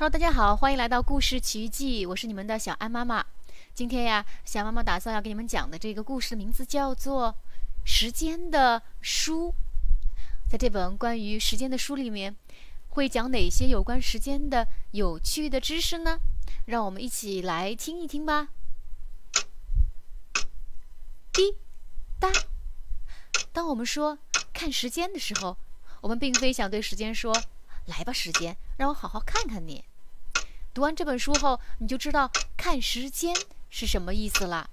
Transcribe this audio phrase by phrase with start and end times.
[0.00, 3.22] Hello，大家好，欢迎来到故事奇遇记，我是你们的小安妈妈。
[3.74, 7.28] 今天呀，小妈妈打算要给你们讲的这个故事的名字叫做
[7.84, 9.48] 《时间的书》。
[10.50, 12.34] 在这本关于时间的书里面，
[12.88, 16.18] 会讲哪些有关时间的有趣的知识呢？
[16.64, 18.48] 让我们一起来听一听吧。
[21.30, 21.58] 滴
[22.18, 22.32] 答，
[23.52, 24.18] 当我们说
[24.54, 25.58] 看时间的时候，
[26.00, 27.38] 我们并非想对时间说
[27.84, 29.84] ：“来吧，时间，让我好好看看你。”
[30.72, 33.34] 读完这本书后，你就知道看时间
[33.70, 34.70] 是什么意思了。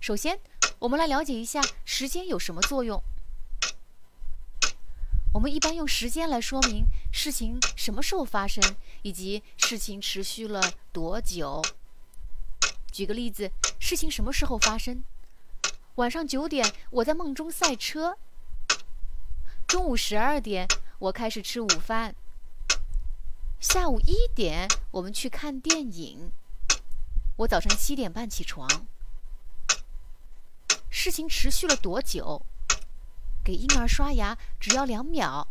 [0.00, 0.40] 首先，
[0.80, 3.00] 我们来了解一下时间有什么作用。
[5.34, 8.62] 我们一般用时间来说明事情什么时候发生，
[9.02, 10.60] 以及事情持续了
[10.92, 11.62] 多久。
[12.90, 15.04] 举个例子，事情什么时候发生？
[15.94, 18.18] 晚上九点，我在梦中赛车。
[19.68, 20.66] 中午十二点，
[20.98, 22.16] 我开始吃午饭。
[23.60, 26.30] 下午一点，我们去看电影。
[27.38, 28.68] 我早晨七点半起床。
[30.88, 32.42] 事情持续了多久？
[33.42, 35.48] 给婴儿刷牙只要两秒，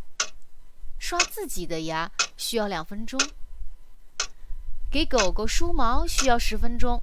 [0.98, 3.20] 刷自己的牙需要两分钟。
[4.90, 7.02] 给狗狗梳毛需要十分钟，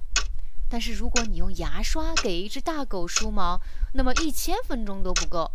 [0.68, 3.60] 但是如果你用牙刷给一只大狗梳毛，
[3.94, 5.52] 那么一千分钟都不够。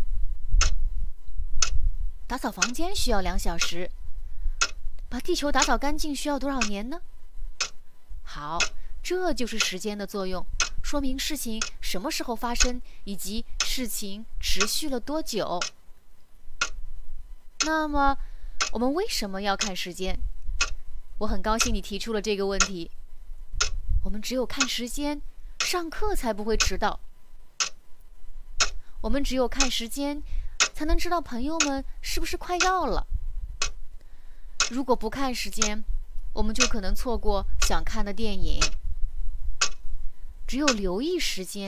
[2.26, 3.92] 打扫房间需要两小时。
[5.12, 7.02] 把地球打扫干净需要多少年呢？
[8.24, 8.58] 好，
[9.04, 10.46] 这就是时间的作用，
[10.82, 15.60] 说明事情什么时候发生，以及事情持续了多久。
[17.66, 18.18] 那么，
[18.72, 20.18] 我们为什么要看时间？
[21.18, 22.90] 我很高兴你提出了这个问题。
[24.06, 25.22] 我们只有看时间，
[25.60, 27.02] 上课才不会迟到。
[29.02, 30.24] 我们只有看时间，
[30.74, 33.06] 才能知道朋友们是不是快到了。
[34.72, 35.84] 如果不看时间，
[36.32, 38.58] 我们就可能错过想看的电影。
[40.48, 41.68] 只有留意时间，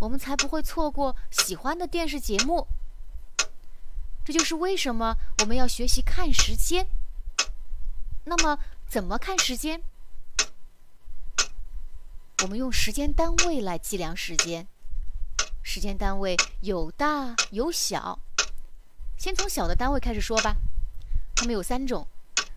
[0.00, 2.66] 我们才不会错过喜欢的电视节目。
[4.24, 6.88] 这就是为什么我们要学习看时间。
[8.24, 9.80] 那么，怎么看时间？
[12.42, 14.66] 我们用时间单位来计量时间。
[15.62, 18.18] 时间单位有大有小。
[19.16, 20.56] 先从小的单位开始说吧，
[21.36, 22.04] 它们有三种。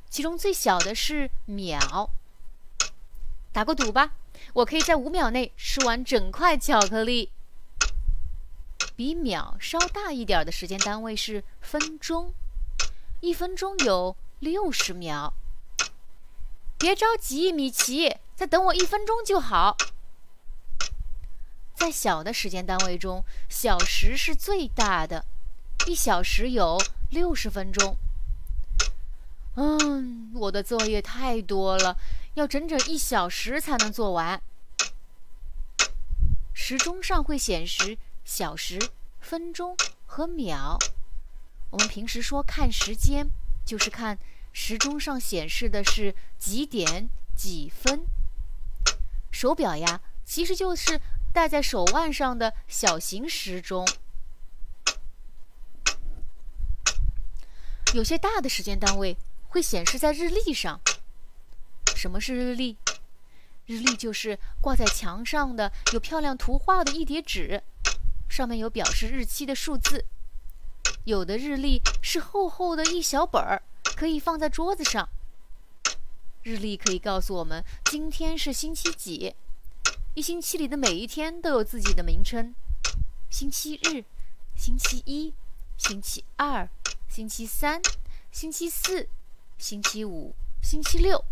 [0.10, 2.10] 其中最小的是秒，
[3.52, 4.12] 打个赌吧，
[4.54, 7.32] 我可以在五秒内吃完整块巧克力。
[8.96, 12.34] 比秒稍大一点的时间单位是分钟，
[13.20, 15.34] 一分钟有六十秒。
[16.78, 19.76] 别着急，米奇，再等我一分钟就好。
[21.74, 25.26] 在小的时间单位中，小时是最大的，
[25.88, 26.78] 一小时有
[27.10, 27.98] 六十分钟。
[29.56, 31.98] 嗯，我的作业太多了，
[32.34, 34.42] 要整整一小时才能做完。
[36.54, 38.80] 时钟上会显示小时、
[39.20, 40.78] 分钟和秒。
[41.70, 43.30] 我们平时说看时间，
[43.66, 44.18] 就是看
[44.52, 48.06] 时钟上显示的是几点几分。
[49.32, 51.00] 手表呀，其实就是
[51.32, 53.88] 戴在手腕上的小型时钟。
[57.94, 59.16] 有些大的时间单位。
[59.56, 60.82] 会显示在日历上。
[61.96, 62.76] 什么是日历？
[63.66, 67.64] 日历就是挂在墙上的有漂亮图画的一叠纸，
[68.30, 70.04] 上面有表示日期的数字。
[71.06, 73.64] 有的日历是厚厚的一小本儿，
[73.96, 75.08] 可以放在桌子上。
[76.44, 79.36] 日历可以告诉我们今天是星期几，
[80.16, 82.54] 一星期里的每一天都有自己的名称：
[83.30, 84.04] 星期日、
[84.58, 85.34] 星期一、
[85.78, 86.68] 星期二、
[87.08, 87.82] 星期三、
[88.34, 89.08] 星期四。
[89.58, 91.24] 星期五、星期六，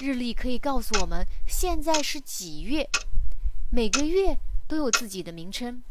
[0.00, 2.88] 日历可以告诉我们现在是几月。
[3.70, 5.82] 每个月都有自己的名称：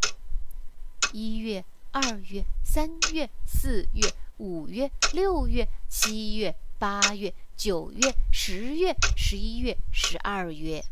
[1.14, 10.84] 一月、二月、三月、四月、五月、六月、七月、八月、九月、十月、十一月、十二月。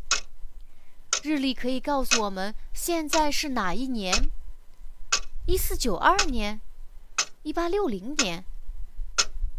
[1.22, 4.30] 日历可以告诉我们现在是哪一年：
[5.46, 6.60] 一四九二年、
[7.42, 8.44] 一八六零年。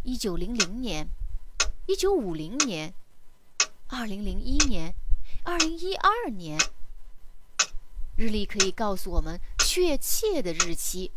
[0.05, 1.07] 一九零零年，
[1.87, 2.93] 一九五零年，
[3.87, 4.93] 二零零一年，
[5.43, 6.59] 二零一二年。
[8.17, 11.09] 日历可以告诉我们确切的日期：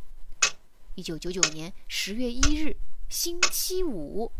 [0.94, 2.76] 一九九九年十月一日，
[3.08, 4.30] 星期五；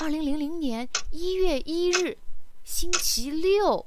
[0.00, 2.18] 二零零零年一月一日，
[2.64, 3.86] 星期六；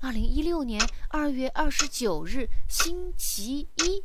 [0.00, 0.80] 二零一六年
[1.10, 4.02] 二月二十九日，星期一。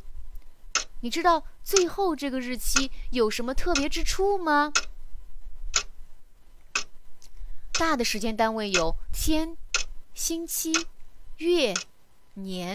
[1.00, 4.72] 你知道最后这个日期有什么特别之处吗？
[7.72, 9.56] 大的时间单位有天、
[10.12, 10.72] 星期、
[11.38, 11.74] 月、
[12.34, 12.74] 年，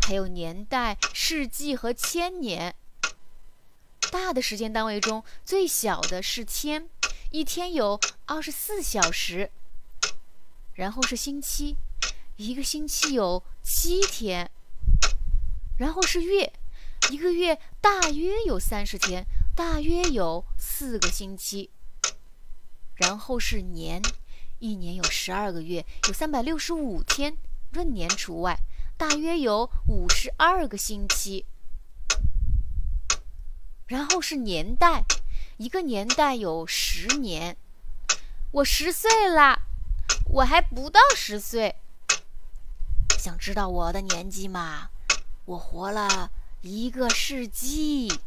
[0.00, 2.74] 还有年代、世纪和千年。
[4.10, 6.88] 大的时间单位中最小的是天，
[7.30, 9.50] 一天有二十四小时。
[10.72, 11.76] 然后是星期，
[12.36, 14.50] 一个星期有七天。
[15.76, 16.50] 然后是月，
[17.10, 21.70] 一个月大约有三十天，大约有四个星期。
[22.94, 24.02] 然后是年，
[24.58, 27.38] 一年有十二个月，有三百六十五天，
[27.72, 28.58] 闰年除外，
[28.96, 31.46] 大约有五十二个星期。
[33.86, 35.04] 然后是年代，
[35.56, 37.56] 一个年代有十年。
[38.50, 39.60] 我十岁啦，
[40.30, 41.76] 我还不到十岁。
[43.18, 44.90] 想知道我的年纪吗？
[45.46, 48.20] 我活了一个世纪。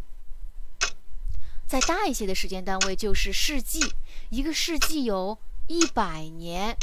[1.67, 3.93] 再大一些的时间单位就是世纪，
[4.29, 5.37] 一个世纪有
[5.67, 6.75] 一百年。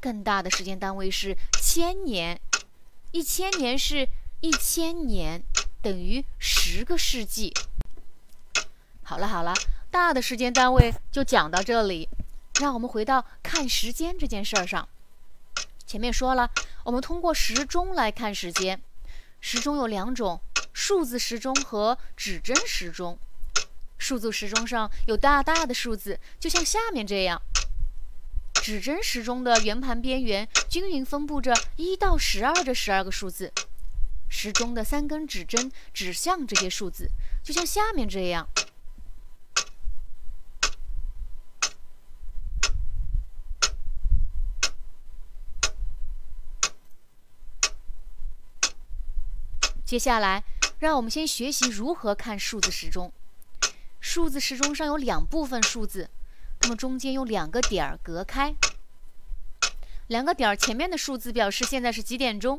[0.00, 2.40] 更大的时间单位是千年，
[3.12, 4.08] 一千年是
[4.40, 5.42] 一千年，
[5.80, 7.52] 等于十个世纪。
[9.02, 9.54] 好了好了，
[9.90, 12.08] 大的时间单位就讲到这里，
[12.60, 14.88] 让我们回到看时间这件事儿上。
[15.86, 16.50] 前面说了，
[16.84, 18.80] 我们通过时钟来看时间。
[19.44, 20.40] 时钟有两种：
[20.72, 23.18] 数字时钟和指针时钟。
[23.98, 27.42] 数字时钟上有大大的数字，就像下面这样。
[28.54, 33.52] 指针时钟的圆盘边缘均匀分布着一到十二这十二个数字，
[34.28, 37.10] 时钟的三根指针指向这些数字，
[37.42, 38.48] 就像下面这样。
[49.92, 50.42] 接下来，
[50.78, 53.12] 让我们先学习如何看数字时钟。
[54.00, 56.08] 数字时钟上有两部分数字，
[56.58, 58.54] 它们中间用两个点儿隔开。
[60.06, 62.58] 两个点儿前面的数字表示现在是几点钟。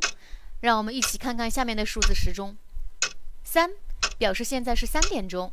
[0.62, 2.56] 让我们一起看看下面的数字时钟。
[3.44, 3.72] 三
[4.20, 5.52] 表示现在是三点钟。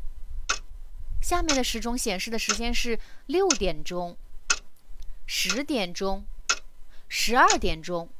[1.22, 4.18] 下面的时钟显示的时间是六点钟、
[5.24, 6.26] 十点钟、
[7.08, 8.10] 十二点钟。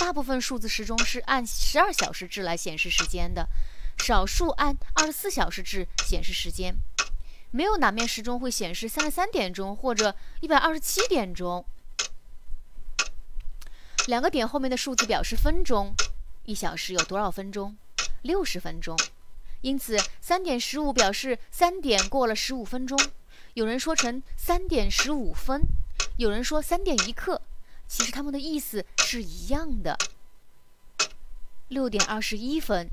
[0.00, 3.46] 大部分数字时钟是按十二小时制来显示时间的，
[3.98, 6.74] 少数按二十四小时制显示时间。
[7.50, 11.62] 没有哪面时钟会显示三十三点钟或者一百二十七点钟。
[14.06, 15.94] 两个点后面的数字表示分钟，
[16.46, 17.76] 一小时有多少分钟？
[18.22, 18.96] 六十分钟。
[19.60, 22.98] 因此，三点十五表示三点过了十五分钟。
[23.52, 25.60] 有人说成三点十五分，
[26.16, 27.42] 有人说三点一刻。
[27.90, 29.98] 其实他们的意思是一样的。
[31.66, 32.88] 六点二十一分，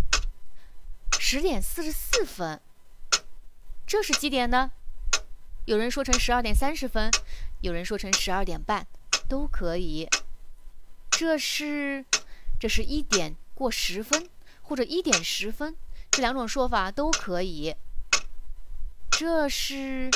[1.19, 2.59] 十点四十四分，
[3.85, 4.71] 这是几点呢？
[5.65, 7.11] 有人说成十二点三十分，
[7.61, 8.87] 有人说成十二点半，
[9.29, 10.09] 都可以。
[11.11, 12.03] 这是，
[12.59, 14.27] 这是一点过十分，
[14.63, 15.77] 或者一点十分，
[16.09, 17.75] 这两种说法都可以。
[19.11, 20.09] 这是。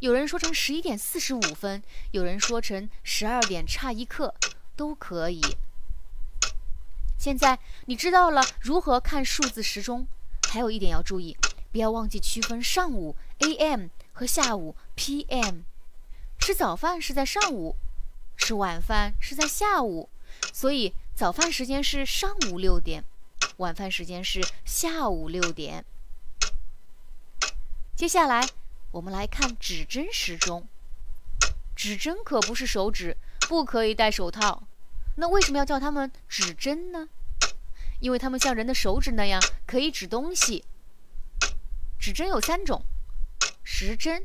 [0.00, 4.32] 有人说成十一点四十五分，有人说成十二点差一刻，
[4.76, 5.40] 都可以。
[7.18, 10.06] 现在你知道了如何看数字时钟，
[10.48, 11.36] 还有一点要注意，
[11.72, 13.88] 不要忘记区分上午 A.M.
[14.12, 15.62] 和下午 P.M.
[16.38, 17.74] 吃早饭是在上午，
[18.36, 20.08] 吃晚饭是在下午，
[20.52, 23.04] 所以早饭时间是上午六点，
[23.56, 25.84] 晚饭时间是下午六点。
[27.96, 28.57] 接下来。
[28.90, 30.66] 我们来看指针时钟。
[31.76, 33.16] 指针可不是手指，
[33.48, 34.64] 不可以戴手套。
[35.16, 37.08] 那为什么要叫它们指针呢？
[38.00, 40.64] 因为它们像人的手指那样可以指东西。
[41.98, 42.82] 指针有三种：
[43.62, 44.24] 时针、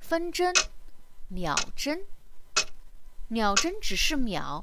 [0.00, 0.52] 分针、
[1.28, 2.06] 秒针。
[3.28, 4.60] 秒针只是秒，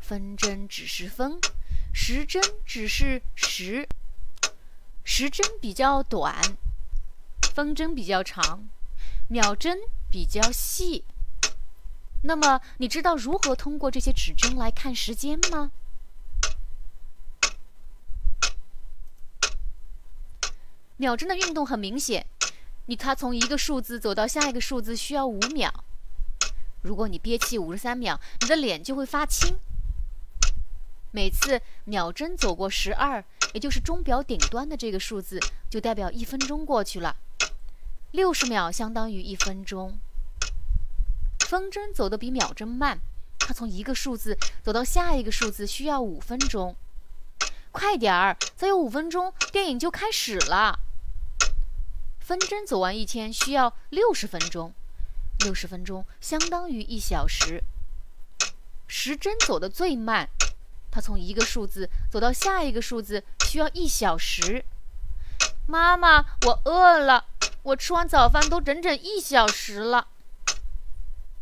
[0.00, 1.38] 分针只是分，
[1.94, 3.88] 时针只是时。
[5.04, 6.34] 时针比较短。
[7.52, 8.66] 分针比较长，
[9.28, 9.78] 秒针
[10.10, 11.04] 比较细。
[12.22, 15.70] 那么，你知道如何通过这些指针来看时间吗？
[20.96, 22.24] 秒针的运动很明显，
[22.86, 25.84] 你它从一个数字走到下一个数字需要五秒。
[26.80, 29.58] 如果你憋气五十三秒，你的脸就会发青。
[31.10, 37.16] 每次秒针走过十二，也就是钟表顶端的这个数字，就代表一分钟过去了。
[38.12, 39.98] 六十秒相当于一分钟。
[41.40, 43.00] 分针走得比秒针慢，
[43.38, 46.76] 它从一个数字走到下一个数字需要五分钟。
[47.70, 50.78] 快点儿，再有五分钟，电影就开始了。
[52.20, 54.74] 分针走完一天需要六十分钟，
[55.40, 57.64] 六十分钟相当于一小时。
[58.86, 60.28] 时针走得最慢，
[60.90, 64.62] 它从一个数字走到下一个数字需要一小时。
[65.66, 67.24] 妈妈，我饿了，
[67.62, 70.08] 我吃完早饭都整整一小时了。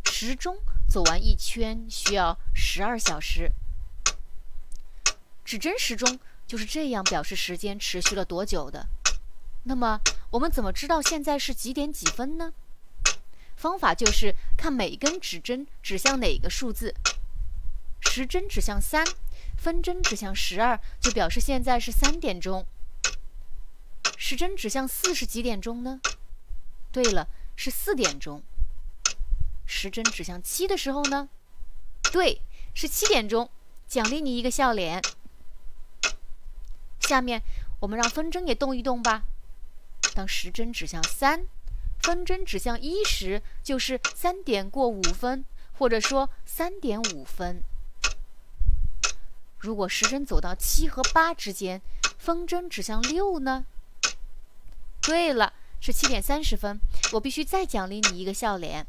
[0.05, 3.51] 时钟走完一圈需要十二小时。
[5.45, 8.87] 指针时钟就是这样表示时间持续了多久的。
[9.65, 10.01] 那么
[10.31, 12.53] 我们怎么知道现在是几点几分呢？
[13.57, 16.95] 方法就是看每根指针指向哪个数字。
[18.03, 19.07] 时针指向三，
[19.57, 22.67] 分针指向十二，就表示现在是三点钟。
[24.31, 26.01] 时针指向四是几点钟呢？
[26.93, 28.41] 对了，是四点钟。
[29.67, 31.29] 时针指向七的时候呢？
[32.13, 32.41] 对，
[32.73, 33.51] 是七点钟。
[33.89, 35.03] 奖励你一个笑脸。
[37.01, 37.43] 下面
[37.81, 39.25] 我们让分针也动一动吧。
[40.15, 41.49] 当时针指向三，
[41.99, 47.65] 分针指向一时，就是三点过五分，或者说三点五分。
[49.59, 51.83] 如果时针走到七和八之间，
[52.17, 53.67] 分针指向六呢？
[55.11, 56.81] 对了，是七点三十分。
[57.15, 58.87] 我必须再奖励你一个笑脸。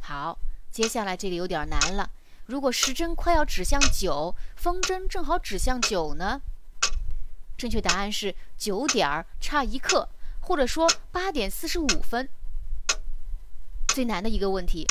[0.00, 0.38] 好，
[0.70, 2.10] 接下来这里有点难了。
[2.46, 6.40] 如果时针快要指向九，分针正好指向九呢？
[7.58, 10.08] 正确答案是九点儿差一刻，
[10.40, 12.26] 或者说八点四十五分。
[13.88, 14.86] 最难的一个问题，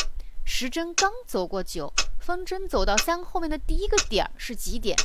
[0.46, 1.92] 时针刚走过九。
[2.20, 4.96] 分针走到三后面的第一个点儿是几点？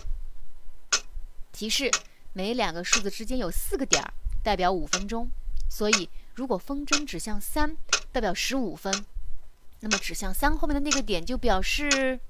[1.51, 1.91] 提示：
[2.35, 5.31] 每两个数字之间有四个点儿，代表五分钟。
[5.69, 7.77] 所以，如果风筝指向三，
[8.11, 9.05] 代表十五分，
[9.81, 12.21] 那么指向三后面的那个点就表示……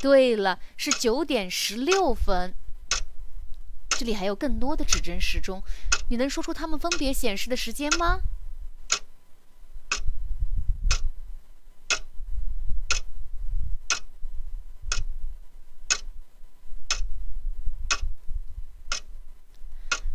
[0.00, 2.52] 对了，是九点十六分。
[3.90, 5.62] 这里还有更多的指针时钟，
[6.08, 8.20] 你能说出它们分别显示的时间吗？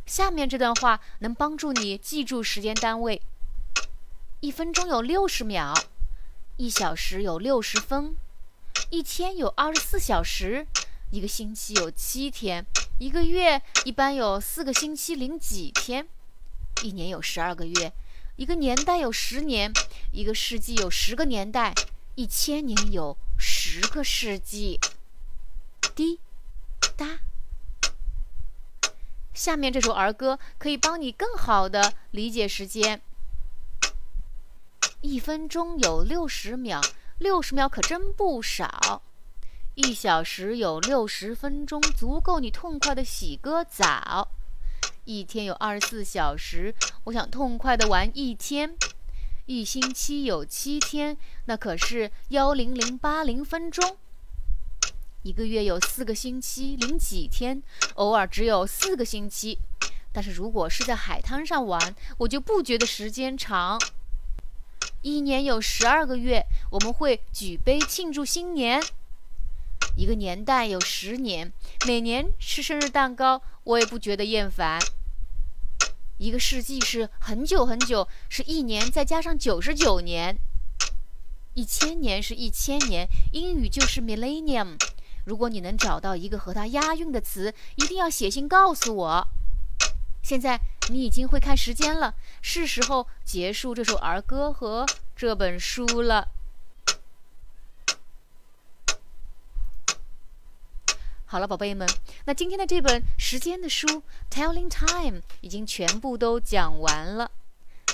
[0.08, 3.22] 下面这段话能帮助你记住时间单位：
[4.40, 5.78] 一分钟有六十秒，
[6.56, 8.16] 一小时有六十分，
[8.90, 10.66] 一天有二十四小时，
[11.12, 12.66] 一个星期有七天，
[13.00, 16.08] 一个月一般有四个星期零几天，
[16.84, 17.92] 一年有十二个月，
[18.38, 19.70] 一个年代有十年，
[20.14, 21.74] 一个世纪有十个年代，
[22.16, 24.80] 一千年有十个世纪。
[25.94, 26.22] 滴。
[29.38, 33.00] 下面这首儿歌可以帮你更好的理解时间。
[35.01, 36.82] 一分钟有六十秒，
[37.20, 39.03] 六十秒可真不少。
[39.75, 44.27] 一小时有六十分钟，足够你痛快的洗个澡。
[45.06, 48.75] 一天有二十四小时，我想痛快的玩一天。
[49.46, 51.15] 一星期有七天，
[51.46, 53.98] 那可是幺零零八零分钟。
[55.27, 57.62] 一个月有四个星期零几天，
[57.96, 59.60] 偶尔只有四个星期。
[60.13, 63.77] 但是如果是在海滩上玩，我就不觉得时间长。
[65.01, 68.81] 一年有十二个月，我们会举杯庆祝新年。
[69.98, 71.51] 一个年代有十年，
[71.86, 74.79] 每年吃生日蛋糕，我也不觉得厌烦。
[76.19, 80.38] 一个世纪是很久很久，是一年再加上九十九年。
[81.53, 84.77] 一千年是一千年，英语就是 millennium。
[85.27, 89.27] 如果你能找到一个和它押韵的词，一定要写信告诉我。
[90.24, 90.57] 现在
[90.89, 94.86] 你已经会看时间了，是时候结束这首儿歌和
[95.17, 96.29] 这本书了。
[101.25, 101.86] 好了，宝贝们，
[102.24, 103.86] 那今天的这本时间的书
[104.31, 107.29] 《Telling Time》已经全部都讲完了。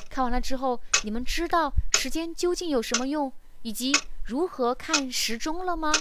[0.07, 3.91] 看完了之后，你们知道时间究竟有什么用，以及
[4.23, 5.91] 如何看时钟了吗？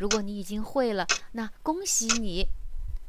[0.00, 2.46] 如果你已经会了，那恭喜你；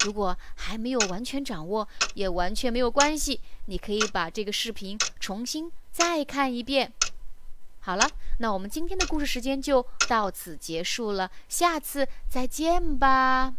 [0.04, 3.40] 如果还没有完全掌握，也完全没有关系。
[3.68, 6.92] 你可以把这个视频重新再看一遍。
[7.80, 8.06] 好了，
[8.40, 13.54] 那我们今天的故事时间就到此结束了，下次再见吧。